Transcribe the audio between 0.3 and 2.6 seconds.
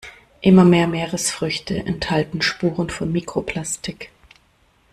Immer mehr Meeresfrüchte enthalten